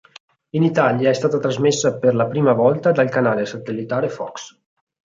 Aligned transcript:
In 0.55 0.63
Italia 0.63 1.11
è 1.11 1.13
stata 1.13 1.37
trasmessa 1.37 1.99
per 1.99 2.15
la 2.15 2.25
prima 2.25 2.53
volta 2.53 2.91
dal 2.91 3.07
canale 3.11 3.45
satellitare 3.45 4.09
Fox. 4.09 4.57